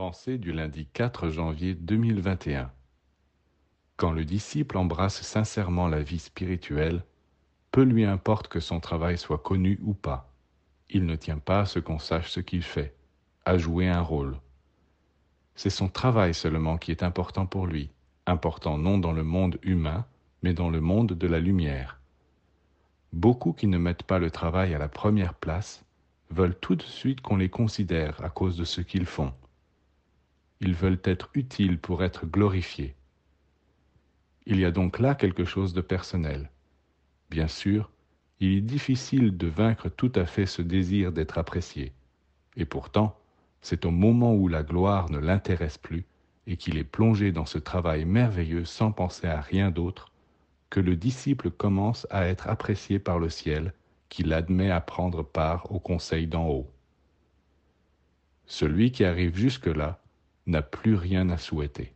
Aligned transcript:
Pensée 0.00 0.38
du 0.38 0.52
lundi 0.52 0.86
4 0.94 1.28
janvier 1.28 1.74
2021 1.74 2.72
Quand 3.98 4.12
le 4.12 4.24
disciple 4.24 4.78
embrasse 4.78 5.20
sincèrement 5.20 5.88
la 5.88 6.00
vie 6.00 6.18
spirituelle, 6.18 7.04
peu 7.70 7.82
lui 7.82 8.06
importe 8.06 8.48
que 8.48 8.60
son 8.60 8.80
travail 8.80 9.18
soit 9.18 9.42
connu 9.42 9.78
ou 9.82 9.92
pas. 9.92 10.32
Il 10.88 11.04
ne 11.04 11.16
tient 11.16 11.36
pas 11.36 11.60
à 11.60 11.66
ce 11.66 11.80
qu'on 11.80 11.98
sache 11.98 12.30
ce 12.30 12.40
qu'il 12.40 12.62
fait, 12.62 12.96
à 13.44 13.58
jouer 13.58 13.90
un 13.90 14.00
rôle. 14.00 14.38
C'est 15.54 15.68
son 15.68 15.88
travail 15.88 16.32
seulement 16.32 16.78
qui 16.78 16.92
est 16.92 17.02
important 17.02 17.44
pour 17.44 17.66
lui, 17.66 17.90
important 18.24 18.78
non 18.78 18.96
dans 18.96 19.12
le 19.12 19.22
monde 19.22 19.58
humain, 19.62 20.06
mais 20.42 20.54
dans 20.54 20.70
le 20.70 20.80
monde 20.80 21.12
de 21.12 21.26
la 21.26 21.40
lumière. 21.40 22.00
Beaucoup 23.12 23.52
qui 23.52 23.66
ne 23.66 23.76
mettent 23.76 24.04
pas 24.04 24.18
le 24.18 24.30
travail 24.30 24.72
à 24.72 24.78
la 24.78 24.88
première 24.88 25.34
place 25.34 25.84
veulent 26.30 26.58
tout 26.58 26.76
de 26.76 26.82
suite 26.84 27.20
qu'on 27.20 27.36
les 27.36 27.50
considère 27.50 28.24
à 28.24 28.30
cause 28.30 28.56
de 28.56 28.64
ce 28.64 28.80
qu'ils 28.80 29.04
font. 29.04 29.34
Ils 30.60 30.74
veulent 30.74 31.00
être 31.04 31.30
utiles 31.34 31.78
pour 31.78 32.04
être 32.04 32.26
glorifiés. 32.26 32.94
Il 34.46 34.58
y 34.58 34.64
a 34.64 34.70
donc 34.70 34.98
là 34.98 35.14
quelque 35.14 35.44
chose 35.44 35.72
de 35.72 35.80
personnel. 35.80 36.50
Bien 37.30 37.48
sûr, 37.48 37.90
il 38.40 38.56
est 38.56 38.60
difficile 38.62 39.36
de 39.36 39.46
vaincre 39.46 39.88
tout 39.88 40.12
à 40.14 40.26
fait 40.26 40.46
ce 40.46 40.62
désir 40.62 41.12
d'être 41.12 41.38
apprécié. 41.38 41.92
Et 42.56 42.64
pourtant, 42.64 43.18
c'est 43.62 43.84
au 43.84 43.90
moment 43.90 44.34
où 44.34 44.48
la 44.48 44.62
gloire 44.62 45.10
ne 45.10 45.18
l'intéresse 45.18 45.78
plus 45.78 46.06
et 46.46 46.56
qu'il 46.56 46.78
est 46.78 46.84
plongé 46.84 47.32
dans 47.32 47.46
ce 47.46 47.58
travail 47.58 48.04
merveilleux 48.04 48.64
sans 48.64 48.92
penser 48.92 49.26
à 49.26 49.40
rien 49.40 49.70
d'autre 49.70 50.10
que 50.70 50.80
le 50.80 50.96
disciple 50.96 51.50
commence 51.50 52.06
à 52.10 52.26
être 52.26 52.48
apprécié 52.48 52.98
par 52.98 53.18
le 53.18 53.28
ciel 53.28 53.74
qui 54.08 54.22
l'admet 54.22 54.70
à 54.70 54.80
prendre 54.80 55.22
part 55.22 55.70
au 55.70 55.78
conseil 55.78 56.26
d'en 56.26 56.48
haut. 56.48 56.70
Celui 58.46 58.90
qui 58.90 59.04
arrive 59.04 59.36
jusque-là 59.36 60.02
n'a 60.46 60.62
plus 60.62 60.94
rien 60.94 61.28
à 61.30 61.38
souhaiter. 61.38 61.94